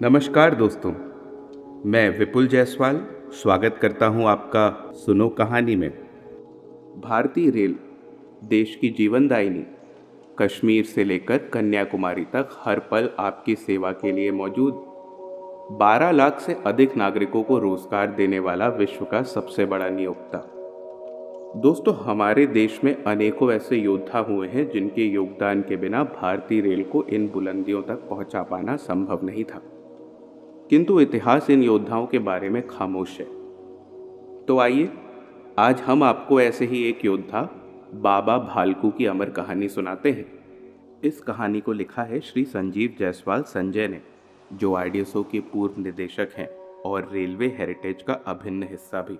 [0.00, 0.90] नमस्कार दोस्तों,
[1.86, 2.96] मैं विपुल जायसवाल
[3.32, 5.90] स्वागत करता हूँ आपका सुनो कहानी में।
[7.00, 7.74] भारतीय रेल
[8.44, 9.62] देश की जीवनदायिनी,
[10.38, 14.72] कश्मीर से लेकर कन्याकुमारी तक हर पल आपकी सेवा के लिए मौजूद।
[15.78, 20.38] 12 लाख से अधिक नागरिकों को रोज़गार देने वाला विश्व का सबसे बड़ा नियोक्ता।
[21.56, 26.82] दोस्तों, हमारे देश में अनेकों ऐसे योद्धा हुए हैं जिनके योगदान के बिना भारतीय रेल
[26.82, 29.62] को इन बुलंदियों तक पहुँचा पाना संभव नहीं था।
[30.70, 33.26] किंतु इतिहास इन योद्धाओं के बारे में खामोश है।
[34.44, 34.90] तो आइए,
[35.58, 37.42] आज हम आपको ऐसे ही एक योद्धा,
[37.94, 40.44] बाबा भालकू की अमर कहानी सुनाते हैं।
[41.04, 44.00] इस कहानी को लिखा है श्री संजीव जायसवाल संजय ने,
[44.52, 46.48] जो आर के पूर्व निदेशक हैं
[46.86, 49.18] और रेलवे हेरिटेज का अभिन्न हिस्सा भी।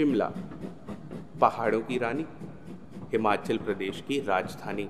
[0.00, 0.26] शिमला,
[1.40, 2.24] पहाड़ों की रानी,
[3.12, 4.88] हिमाचल प्रदेश की राजधानी।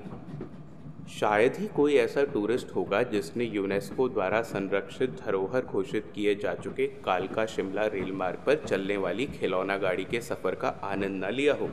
[1.11, 6.86] शायद ही कोई ऐसा टूरिस्ट होगा जिसने यूनेस्को द्वारा संरक्षित धरोहर घोषित किए जा चुके
[7.05, 11.55] कालका शिमला रेल मार्ग पर चलने वाली खिलौना गाड़ी के सफ़र का आनंद न लिया
[11.55, 11.70] हो।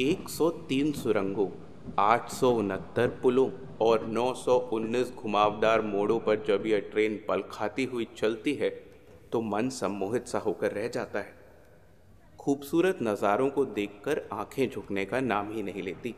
[0.00, 1.48] 103 सुरंगों,
[1.98, 8.08] आठ सौ उनहत्तर पुलों और 919 घुमावदार मोड़ों पर जब यह ट्रेन पल खाती हुई
[8.16, 8.70] चलती है
[9.32, 11.36] तो मन सम्मोहित सा होकर रह जाता है।
[12.48, 16.14] खूबसूरत नज़ारों को देखकर आँखें झुकने का नाम ही नहीं लेती।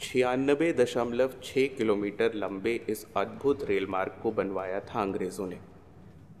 [0.00, 5.58] छियानबे दशमलव छः किलोमीटर लंबे इस अद्भुत रेल मार्ग को बनवाया था अंग्रेज़ों ने।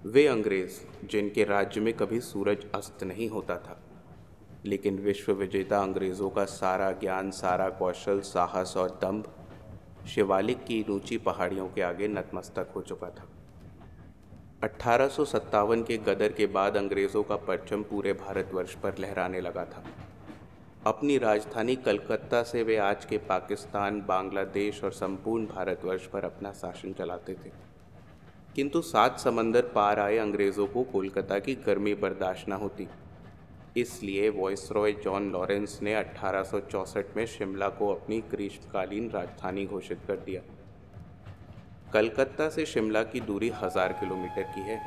[0.06, 3.80] वे अंग्रेज़, जिनके राज्य में कभी सूरज अस्त नहीं होता था।
[4.66, 9.32] लेकिन विश्व विजेता अंग्रेज़ों का सारा ज्ञान, सारा कौशल, साहस और दम्भ
[10.06, 13.28] शिवालिक की ऊँची पहाड़ियों के आगे नतमस्तक हो चुका था।
[14.64, 15.10] अट्ठारह
[15.82, 19.84] के गदर के बाद अंग्रेज़ों का परचम पूरे भारतवर्ष पर लहराने लगा था।
[20.86, 26.92] अपनी राजधानी कलकत्ता से वे आज के पाकिस्तान, बांग्लादेश और संपूर्ण भारतवर्ष पर अपना शासन
[26.92, 27.50] चलाते थे।
[28.56, 32.88] किंतु सात समंदर पार आए अंग्रेज़ों को कोलकाता की गर्मी बर्दाश्त न होती।
[33.76, 40.53] इसलिए वॉइसरॉय जॉन लॉरेंस ने अट्ठारह में शिमला को अपनी ग्रीष्मकालीन राजधानी घोषित कर दिया।
[41.94, 44.80] कलकत्ता से शिमला की दूरी हज़ार किलोमीटर की है।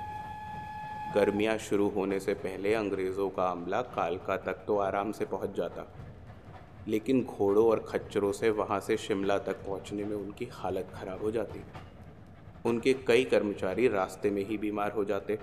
[1.15, 5.85] गर्मियाँ शुरू होने से पहले अंग्रेज़ों का अमला कालका तक तो आराम से पहुँच जाता।
[6.87, 11.31] लेकिन घोड़ों और खच्चरों से वहाँ से शिमला तक पहुँचने में उनकी हालत ख़राब हो
[11.31, 11.63] जाती।
[12.65, 15.39] उनके कई कर्मचारी रास्ते में ही बीमार हो जाते।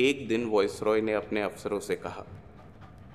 [0.00, 2.24] एक दिन वॉइसरॉय ने अपने अफसरों से कहा,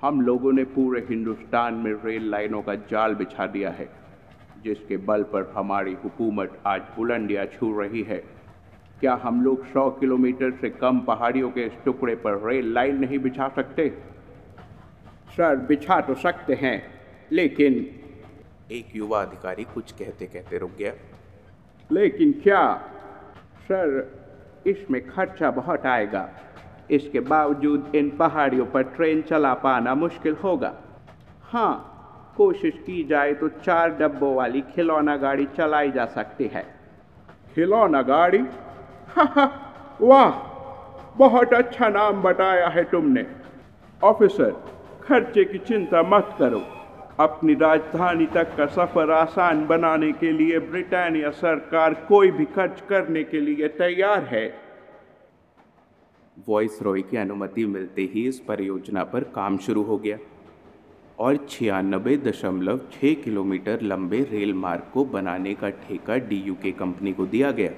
[0.02, 3.90] हम लोगों ने पूरे हिंदुस्तान में रेल लाइनों का जाल बिछा दिया है।
[4.68, 8.18] जिसके बल पर हमारी हुकूमत आज बुलंदियाँ छू रही है।
[9.00, 13.20] क्या हम लोग सौ किलोमीटर से कम पहाड़ियों के इस टुकड़े पर रेल लाइन नहीं
[13.20, 13.90] बिछा सकते?
[15.38, 16.78] सर बिछा तो सकते हैं
[17.32, 17.74] लेकिन
[18.72, 20.94] एक युवा अधिकारी कुछ कहते कहते रुक गया।
[21.90, 22.64] लेकिन क्या?
[23.68, 23.88] सर
[24.68, 26.30] इसमें खर्चा बहुत आएगा।
[26.92, 30.74] इसके बावजूद इन पहाड़ियों पर ट्रेन चला पाना मुश्किल होगा।
[31.44, 31.97] हाँ
[32.38, 36.64] कोशिश की जाए तो चार डब्बों वाली खिलौना गाड़ी चलाई जा सकती है।
[37.56, 38.42] खिलौना गाड़ी?
[40.02, 40.32] वाह
[41.18, 43.26] बहुत अच्छा नाम बताया है तुमने।
[44.02, 44.52] ऑफिसर
[45.04, 46.62] खर्चे की चिंता मत करो।
[47.20, 53.24] अपनी राजधानी तक का सफ़र आसान बनाने के लिए ब्रिटानिया सरकार कोई भी खर्च करने
[53.24, 54.48] के लिए तैयार है।
[56.48, 60.18] वॉइस रॉय की अनुमति मिलते ही इस परियोजना पर काम शुरू हो गया।
[61.20, 67.26] और छियानबे दशमलव छः किलोमीटर लंबे रेल मार्ग को बनाने का ठेका डी कंपनी को
[67.26, 67.72] दिया गया।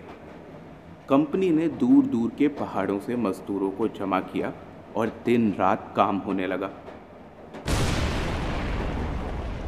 [1.09, 4.53] कंपनी ने दूर दूर के पहाड़ों से मजदूरों को जमा किया
[4.95, 6.71] और दिन रात काम होने लगा।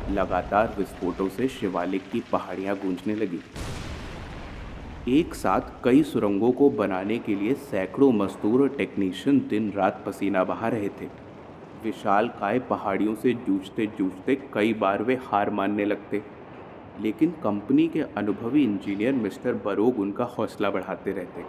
[0.09, 3.39] लगातार विस्फोटों से शिवालिक की पहाड़ियाँ गूंजने लगी।
[5.19, 10.43] एक साथ कई सुरंगों को बनाने के लिए सैकड़ों मजदूर और टेक्नीशियन दिन रात पसीना
[10.43, 11.20] बहा रहे थे।
[11.83, 16.21] विशाल काय पहाड़ियों से जूझते जूझते कई बार वे हार मानने लगते।
[16.99, 21.43] लेकिन कंपनी के अनुभवी इंजीनियर मिस्टर बरोग उनका हौसला बढ़ाते रहते।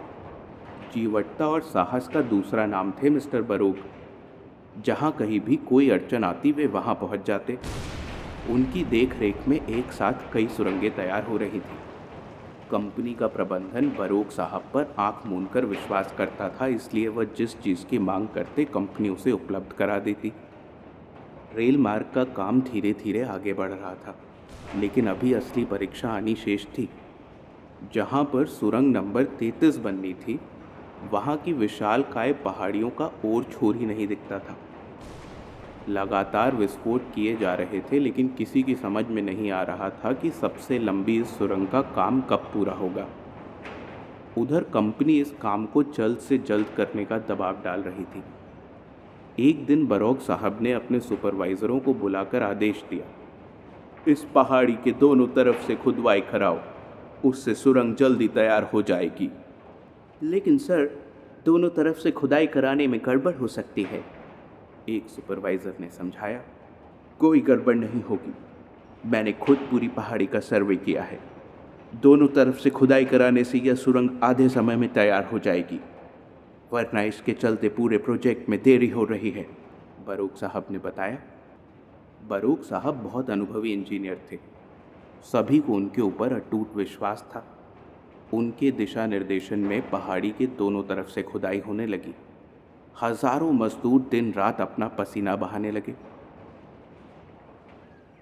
[0.93, 3.77] जीवटता और साहस का दूसरा नाम थे मिस्टर बरोग।
[4.85, 7.57] जहाँ कहीं भी कोई अड़चन आती, वे वहाँ पहुँच जाते।
[8.49, 11.77] उनकी देख रेख में एक साथ कई सुरंगें तैयार हो रही थी।
[12.73, 17.55] कंपनी का प्रबंधन बरोक साहब पर आँख मूंद कर विश्वास करता था, इसलिए वह जिस
[17.61, 20.31] चीज़ की मांग करते कंपनी उसे उपलब्ध करा देती।
[21.55, 24.15] रेल मार्ग का काम धीरे धीरे आगे बढ़ रहा था,
[24.75, 26.89] लेकिन अभी असली परीक्षा आनी शेष थी।
[27.93, 30.39] जहाँ पर सुरंग नंबर तैतीस बननी थी,
[31.11, 34.57] वहाँ की विशाल काय पहाड़ियों का और छोर ही नहीं दिखता था।
[35.89, 40.11] लगातार विस्फोट किए जा रहे थे, लेकिन किसी की समझ में नहीं आ रहा था
[40.13, 43.07] कि सबसे लंबी इस सुरंग का काम कब पूरा होगा।
[44.37, 48.23] उधर कंपनी इस काम को जल्द से जल्द करने का दबाव डाल रही थी।
[49.39, 53.05] एक दिन बरोक साहब ने अपने सुपरवाइज़रों को बुलाकर आदेश दिया,
[54.07, 56.59] इस पहाड़ी के दोनों तरफ़ से खुदवाई कराओ,
[57.25, 59.29] उससे सुरंग जल्दी तैयार हो जाएगी।
[60.23, 60.89] लेकिन सर,
[61.45, 64.03] दोनों तरफ़ से खुदाई कराने में गड़बड़ हो सकती है।
[64.89, 66.41] एक सुपरवाइज़र ने समझाया,
[67.19, 68.33] कोई गड़बड़ नहीं होगी।
[69.05, 71.19] मैंने खुद पूरी पहाड़ी का सर्वे किया है।
[71.93, 75.79] दोनों तरफ़ से खुदाई कराने से यह सुरंग आधे समय में तैयार हो जाएगी,
[76.73, 79.45] वरना इसके चलते पूरे प्रोजेक्ट में देरी हो रही है,
[80.07, 81.17] बरूक साहब ने बताया।
[82.29, 84.37] बरूक साहब बहुत अनुभवी इंजीनियर थे।
[85.23, 87.45] सभी को उनके ऊपर अटूट विश्वास था।
[88.33, 92.13] उनके दिशा निर्देशन में पहाड़ी के दोनों तरफ़ से खुदाई होने लगी।
[92.95, 95.93] हज़ारों मजदूर दिन रात अपना पसीना बहाने लगे।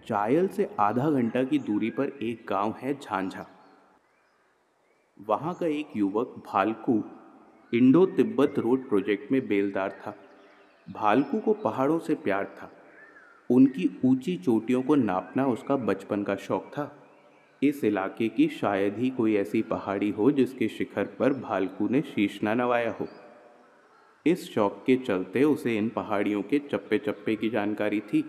[0.07, 3.45] चायल से आधा घंटा की दूरी पर एक गाँव है झांझा।
[5.19, 7.01] वहाँ का एक युवक Bhalku
[7.73, 10.15] Indo Tibet road project में बेलदार था।
[10.87, 12.71] भालकू को पहाड़ों से प्यार था।
[13.49, 16.91] उनकी ऊँची चोटियों को नापना उसका बचपन का शौक था।
[17.61, 22.39] इस इलाके की शायद ही कोई ऐसी पहाड़ी हो जिसके शिखर पर भालकू ने शीश
[22.43, 23.07] न नवाया हो।
[24.25, 28.23] इस शौक के चलते उसे इन पहाड़ियों के चप्पे चप्पे की जानकारी थी।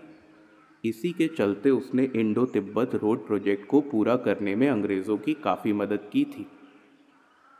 [0.83, 5.73] इसी के चलते उसने इंडो तिब्बत रोड प्रोजेक्ट को पूरा करने में अंग्रेज़ों की काफ़ी
[5.73, 6.45] मदद की थी।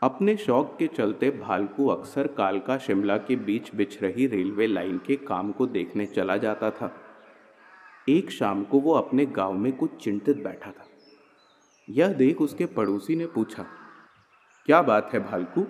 [0.02, 5.16] अपने शौक के चलते भालकू अक्सर कालका शिमला के बीच बिछ रही रेलवे लाइन के
[5.18, 6.92] काम को देखने चला जाता था।
[8.08, 10.86] एक शाम को वो अपने गाँव में कुछ चिंतित बैठा था।
[11.88, 13.66] यह देख उसके पड़ोसी ने पूछा,
[14.68, 15.66] क्या बात है भालकू?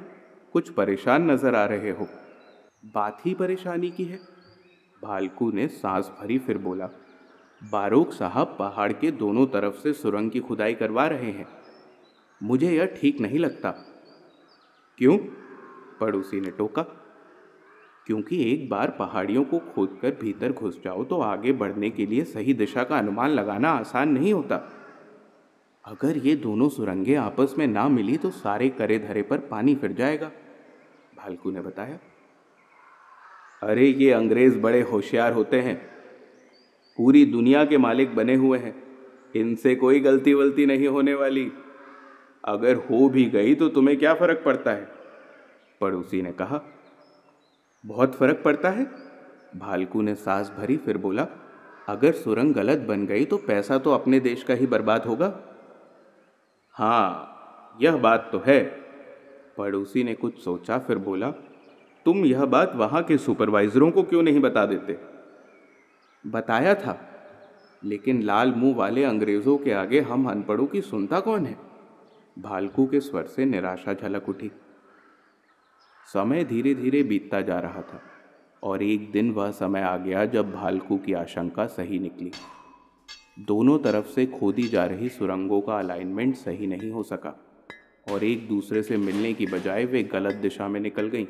[0.54, 2.08] कुछ परेशान नज़र आ रहे हो?
[2.84, 4.20] बात ही परेशानी की है।
[5.02, 6.90] भालकू ने सांस भरी फिर बोला,
[7.70, 11.48] बारूक साहब पहाड़ के दोनों तरफ़ से सुरंग की खुदाई करवा रहे हैं।
[12.42, 13.70] मुझे यह ठीक नहीं लगता।
[14.98, 15.18] क्यों?
[16.00, 16.82] पड़ोसी ने टोका।
[18.06, 22.54] क्योंकि एक बार पहाड़ियों को खोदकर भीतर घुस जाओ तो आगे बढ़ने के लिए सही
[22.54, 24.72] दिशा का अनुमान लगाना आसान नहीं होता।
[25.84, 29.92] अगर ये दोनों सुरंगें आपस में ना मिली तो सारे करे धरे पर पानी फिर
[29.92, 30.30] जाएगा।
[31.16, 31.98] भालकू ने बताया।
[33.64, 35.76] अरे, ये अंग्रेज़ बड़े होशियार होते हैं।
[36.98, 38.74] पूरी दुनिया के मालिक बने हुए हैं।
[39.36, 41.52] इनसे कोई गलती वलती नहीं होने वाली।
[42.44, 44.88] अगर हो भी गई तो तुम्हें क्या फ़र्क पड़ता है?
[45.80, 46.60] पड़ोसी ने कहा,
[47.84, 48.86] बहुत फ़र्क पड़ता है।
[49.56, 51.26] भालकू ने सांस भरी, फिर बोला,
[51.88, 55.40] अगर सुरंग गलत बन गई तो पैसा तो अपने देश का ही बर्बाद होगा?
[56.74, 58.64] हाँ यह बात तो है।
[59.58, 61.32] पड़ोसी ने कुछ सोचा, फिर बोला
[62.06, 64.96] तुम यह बात वहाँ के सुपरवाइज़रों को क्यों नहीं बता देते?
[66.24, 66.98] बताया था,
[67.82, 71.56] लेकिन लाल मुँह वाले अंग्रेज़ों के आगे हम अनपढ़ों की सुनता कौन है?
[72.36, 74.50] भालकू के स्वर से निराशा झलक उठी।
[76.08, 78.00] समय धीरे धीरे बीतता जा रहा था,
[78.62, 82.30] और एक दिन वह समय आ गया जब भालकू की आशंका सही निकली।
[83.38, 87.36] दोनों तरफ़ से खोदी जा रही सुरंगों का अलाइनमेंट सही नहीं हो सका,
[88.12, 91.26] और एक दूसरे से मिलने की बजाय वे गलत दिशा में निकल गईं।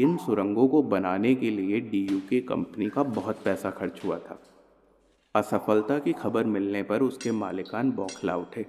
[0.00, 4.42] इन सुरंगों को बनाने के लिए डी के कंपनी का बहुत पैसा खर्च हुआ था।
[5.34, 8.60] असफलता की खबर मिलने पर उसके मालिकान बौखला उठे।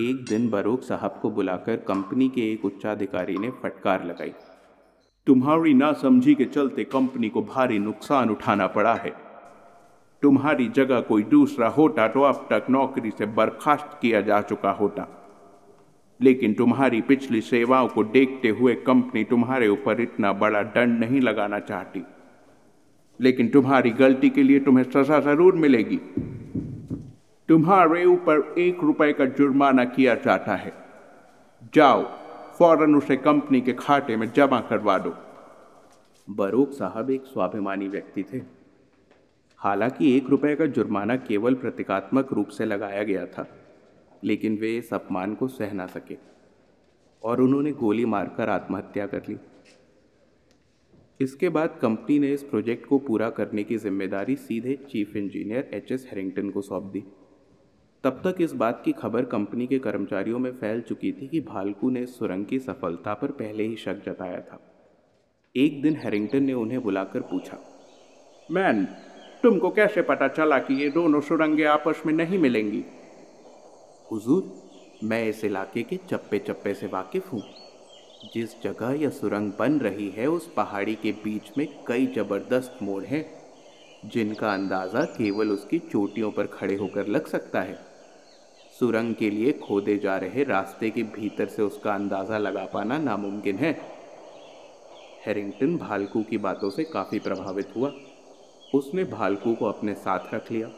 [0.00, 4.32] एक दिन बरूक साहब को बुलाकर कंपनी के एक उच्चाधिकारी ने फटकार लगाई।
[5.26, 9.12] तुम्हारी नासमझी के चलते कंपनी को भारी नुकसान उठाना पड़ा है।
[10.22, 15.21] तुम्हारी जगह कोई दूसरा होता तो अब तक नौकरी से बर्खास्त किया जा चुका होता।
[16.22, 21.58] लेकिन तुम्हारी पिछली सेवाओं को देखते हुए कंपनी तुम्हारे ऊपर इतना बड़ा दंड नहीं लगाना
[21.58, 22.02] चाहती।
[23.20, 25.96] लेकिन तुम्हारी गलती के लिए तुम्हें सजा ज़रूर मिलेगी।
[27.48, 30.72] तुम्हारे ऊपर एक रुपए का जुर्माना किया जाता है।
[31.74, 32.02] जाओ,
[32.58, 35.14] फ़ौरन उसे कंपनी के खाते में जमा करवा दो।
[36.30, 38.42] बरूक साहब एक स्वाभिमानी व्यक्ति थे।
[39.56, 43.46] हालाँकि एक रुपए का जुर्माना केवल प्रतीकात्मक रूप से लगाया गया था।
[44.22, 46.16] लेकिन वे इस अपमान को सह ना सके।
[47.22, 49.36] और उन्होंने गोली मारकर आत्महत्या कर ली।
[51.20, 55.92] इसके बाद कंपनी ने इस प्रोजेक्ट को पूरा करने की ज़िम्मेदारी सीधे chief engineer H
[55.92, 57.02] S Harrington को सौंप दी।
[58.04, 61.90] तब तक इस बात की खबर कंपनी के कर्मचारियों में फैल चुकी थी कि भालकू
[61.90, 64.58] ने सुरंग की सफलता पर पहले ही शक जताया था।
[65.54, 67.58] एक दिन हैरिंगटन ने उन्हें बुलाकर पूछा,
[68.48, 68.84] मैन,
[69.42, 72.84] तुमको कैसे पता चला कि ये दोनों सुरंगें आपस में नहीं मिलेंगी?
[74.12, 74.52] हुजूर,
[75.04, 77.42] मैं इस इलाके के चप्पे चप्पे से वाकिफ हूँ।
[78.34, 83.04] जिस जगह यह सुरंग बन रही है, उस पहाड़ी के बीच में कई ज़बरदस्त मोड़
[83.04, 83.42] हैं,
[84.04, 87.78] जिनका अंदाज़ा केवल उसकी चोटियों पर खड़े होकर लग सकता है।
[88.80, 93.56] सुरंग के लिए खोदे जा रहे रास्ते के भीतर से उसका अंदाज़ा लगा पाना नामुमकिन
[93.56, 93.72] है।
[95.26, 97.92] हैरिंगटन भालकू की बातों से काफ़ी प्रभावित हुआ।
[98.74, 100.70] उसने भालकू को अपने साथ रख लिया।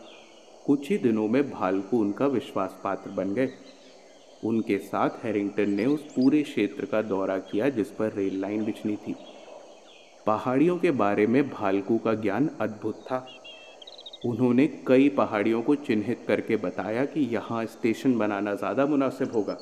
[0.67, 3.51] कुछ ही दिनों में भालकू उनका विश्वास पात्र बन गए।
[4.45, 8.97] उनके साथ हैरिंगटन ने उस पूरे क्षेत्र का दौरा किया जिस पर रेल लाइन बिछनी
[8.97, 9.15] थी।
[10.27, 13.27] पहाड़ियों के बारे में भालकू का ज्ञान अद्भुत था।
[14.27, 19.57] उन्होंने कई पहाड़ियों को चिन्हित करके बताया कि यहाँ स्टेशन बनाना ज़्यादा मुनासिब होगा।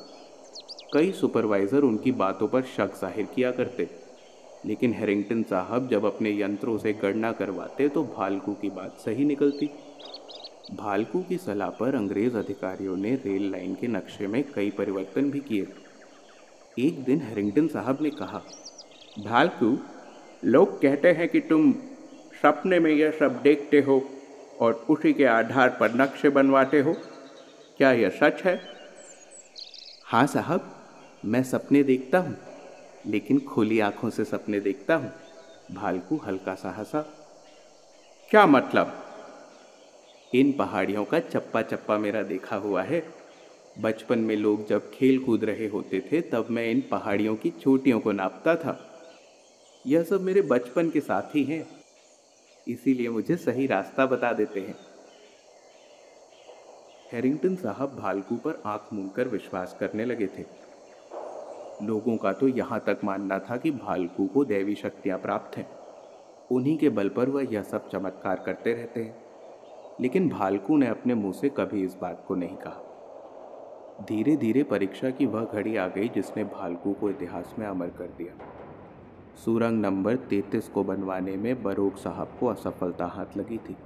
[0.93, 3.89] कई सुपरवाइज़र उनकी बातों पर शक ज़ाहिर किया करते।
[4.65, 9.69] लेकिन हैरिंगटन साहब जब अपने यंत्रों से गणना करवाते तो भालकू की बात सही निकलती।
[10.73, 15.39] भालकू की सलाह पर अंग्रेज़ अधिकारियों ने रेल लाइन के नक्शे में कई परिवर्तन भी
[15.39, 15.67] किए।
[16.79, 18.41] एक दिन हैरिंगटन साहब ने कहा,
[19.19, 19.77] भालकू,
[20.43, 21.71] लोग कहते हैं कि तुम
[22.41, 24.01] सपने में यह सब देखते हो
[24.61, 26.93] और उसी के आधार पर नक्शे बनवाते हो।
[27.77, 28.59] क्या यह सच है?
[30.05, 30.73] हाँ साहब,
[31.25, 32.35] मैं सपने देखता हूँ,
[33.07, 35.11] लेकिन खुली आँखों से सपने देखता हूँ,
[35.71, 37.05] भालकू हल्का सा हंसा।
[38.31, 39.02] क्या मतलब?
[40.33, 43.03] इन पहाड़ियों का चप्पा चप्पा मेरा देखा हुआ है।
[43.81, 47.99] बचपन में लोग जब खेल कूद रहे होते थे, तब मैं इन पहाड़ियों की चोटियों
[47.99, 48.77] को नापता था।
[49.85, 51.65] यह सब मेरे बचपन के साथी हैं,
[52.67, 54.75] इसीलिए मुझे सही रास्ता बता देते हैं।
[57.13, 60.45] हैरिंगटन साहब भालकू पर आँख मूंदकर विश्वास करने लगे थे।
[61.83, 65.67] लोगों का तो यहाँ तक मानना था कि भालकू को दैवी शक्तियाँ प्राप्त हैं।
[66.51, 69.22] उन्हीं के बल पर वह यह सब चमत्कार करते रहते हैं।
[70.01, 72.89] लेकिन भालकू ने अपने मुँह से कभी इस बात को नहीं कहा।
[74.09, 78.05] धीरे धीरे परीक्षा की वह घड़ी आ गई जिसने भालकू को इतिहास में अमर कर
[78.05, 78.45] दिया।
[79.35, 83.77] सुरंग नंबर तैतीस को बनवाने में बरोक साहब को असफलता हाथ लगी थी।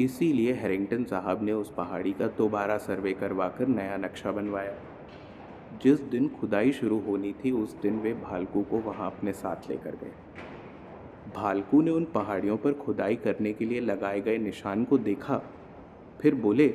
[0.00, 4.74] इसीलिए हैरिंगटन साहब ने उस पहाड़ी का दोबारा सर्वे करवाकर नया नक्शा बनवाया।
[5.82, 9.90] जिस दिन खुदाई शुरू होनी थी, उस दिन वे भालकू को वहाँ अपने साथ लेकर
[9.90, 10.12] गए।
[11.36, 15.42] भालकू ने उन पहाड़ियों पर खुदाई करने के लिए लगाए गए निशान को देखा।
[16.20, 16.68] फिर बोले,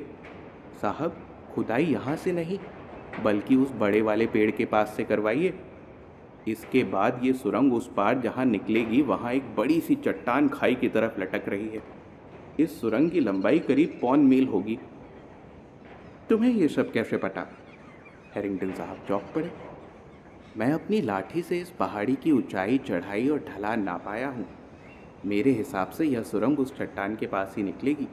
[0.82, 1.16] साहब,
[1.56, 2.60] खुदाई यहाँ से नहीं,
[3.24, 5.54] बल्कि उस बड़े वाले पेड़ के पास से करवाइए।
[6.48, 10.90] इसके बाद ये सुरंग उस पार जहाँ निकलेगी, वहाँ एक बड़ी सी चट्टान खाई की
[10.90, 11.82] तरफ़ लटक रही है।
[12.60, 14.78] इस सुरंग की लंबाई करीब पौन मील होगी।
[16.30, 17.48] तुम्हें ये सब कैसे पता?
[18.36, 19.52] हैरिंगटन साहब चौक पड़े।
[20.58, 24.48] मैं अपनी लाठी से इस पहाड़ी की ऊंचाई, चढ़ाई और ढलान ना पाया हूँ।
[25.26, 28.08] मेरे हिसाब से यह सुरंग उस चट्टान के पास ही निकलेगी।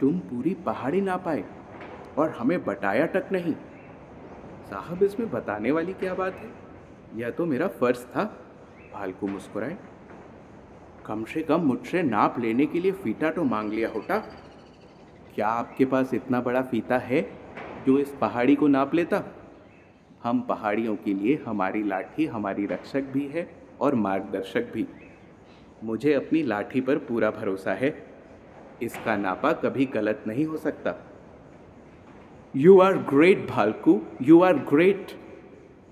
[0.00, 1.44] तुम पूरी पहाड़ी ना पाए
[2.18, 3.54] और हमें बताया तक नहीं।
[4.70, 6.50] साहब, इसमें बताने वाली क्या बात है?
[7.16, 8.24] यह तो मेरा फ़र्ज़ था।
[8.94, 9.76] भालकू मुस्कुराए।
[11.06, 14.18] कम से कम मुझसे नाप लेने के लिए फीता तो मांग लिया होता।
[15.34, 17.30] क्या आपके पास इतना बड़ा फीता है
[17.86, 19.35] जो इस पहाड़ी को नाप लेता?
[20.22, 24.86] हम पहाड़ियों के लिए हमारी लाठी हमारी रक्षक भी है और मार्गदर्शक भी।
[25.84, 28.06] मुझे अपनी लाठी पर पूरा भरोसा है।
[28.82, 30.94] इसका नापा कभी गलत नहीं हो सकता।
[32.56, 34.00] You are great Bhalku.
[34.22, 35.06] You are great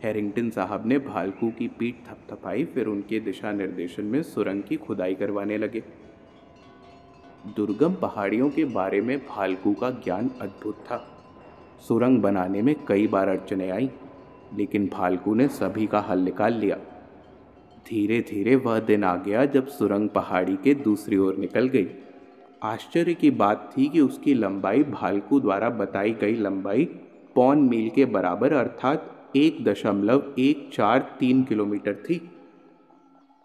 [0.02, 5.14] Harrington साहब ने भालकू की पीठ थपथपाई, फिर उनके दिशा निर्देशन में सुरंग की खुदाई
[5.14, 5.82] करवाने लगे।
[7.56, 11.10] दुर्गम पहाड़ियों के बारे में भालकू का ज्ञान अद्भुत था।
[11.88, 13.90] सुरंग बनाने में कई बार अड़चने आई।
[14.56, 16.76] लेकिन भालकू ने सभी का हल निकाल लिया।
[17.86, 21.86] धीरे धीरे वह दिन आ गया जब सुरंग पहाड़ी के दूसरी ओर निकल गई।
[22.62, 26.84] आश्चर्य की बात थी कि उसकी लंबाई भालकू द्वारा बताई गई लंबाई
[27.34, 32.20] पौन मील के बराबर अर्थात एक दशमलव एक चार तीन किलोमीटर थी।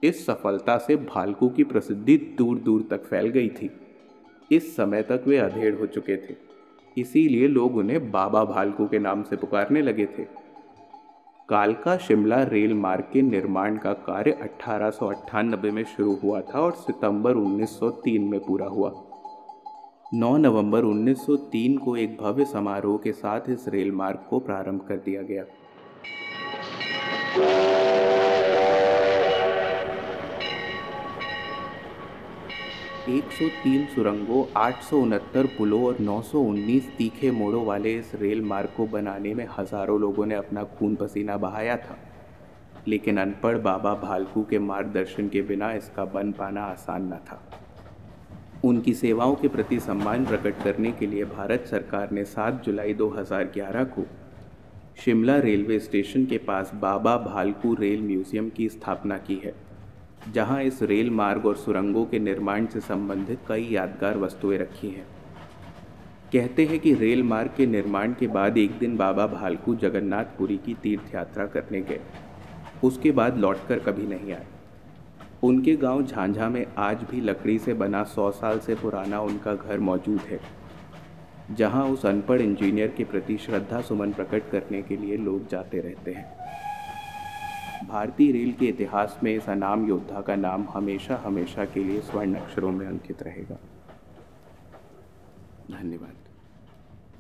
[0.04, 3.70] इस सफलता से भालकू की प्रसिद्धि दूर दूर तक फैल गई थी।
[4.51, 6.36] इस समय तक वे अधेड़ हो चुके थे।
[6.98, 10.24] इसीलिए लोग उन्हें बाबा भालकू के नाम से पुकारने लगे थे।
[11.50, 16.60] कालका शिमला रेल मार्ग के निर्माण का कार्य अठारह सौ अट्ठानबे में शुरू हुआ था
[16.60, 18.91] और सितंबर 1903 में पूरा हुआ।
[20.13, 24.96] 9 नवंबर 1903 को एक भव्य समारोह के साथ इस रेल मार्ग को प्रारंभ कर
[24.96, 25.44] दिया गया।
[33.10, 38.86] 103 सुरंगों, आठ सौ उनहत्तर पुलों और 919 तीखे मोड़ों वाले इस रेल मार्ग को
[38.88, 41.98] बनाने में हज़ारों लोगों ने अपना खून पसीना बहाया था।
[42.88, 47.42] लेकिन अनपढ़ बाबा भालकू के मार्गदर्शन के बिना इसका बन पाना आसान न था।
[48.66, 53.84] उनकी सेवाओं के प्रति सम्मान प्रकट करने के लिए भारत सरकार ने 7 जुलाई 2011
[53.96, 54.06] को
[55.04, 59.54] शिमला रेलवे स्टेशन के पास बाबा भालकू रेल म्यूज़ियम की स्थापना की है।
[60.29, 65.05] जहाँ इस रेल मार्ग और सुरंगों के निर्माण से संबंधित कई यादगार वस्तुएँ रखी हैं।
[66.33, 70.74] कहते हैं कि रेल मार्ग के निर्माण के बाद एक दिन बाबा भालकू जगन्नाथपुरी की
[70.74, 72.00] तीर्थ यात्रा करने गए।
[72.83, 74.45] उसके बाद लौटकर कभी नहीं आए।
[75.43, 79.79] उनके गाँव झांझा में आज भी लकड़ी से बना सौ साल से पुराना उनका घर
[79.79, 80.39] मौजूद है,
[81.51, 86.12] जहाँ उस अनपढ़ इंजीनियर के प्रति श्रद्धा सुमन प्रकट करने के लिए लोग जाते रहते
[86.12, 86.68] हैं।
[87.88, 92.33] भारतीय रेल के इतिहास में इस अनाम योद्धा का नाम हमेशा हमेशा के लिए स्वर्ण
[92.33, 93.57] अक्षरों में अंकित रहेगा।
[95.71, 96.15] धन्यवाद।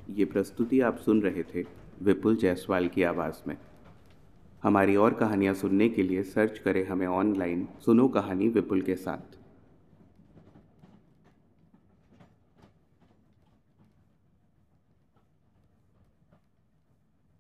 [0.09, 1.65] ये प्रस्तुति आप सुन रहे थे
[2.01, 3.57] विपुल जायसवाल की आवाज़ में।
[4.63, 9.38] हमारी और कहानियाँ सुनने के लिए सर्च करें हमें ऑनलाइन सुनो कहानी विपुल के साथ।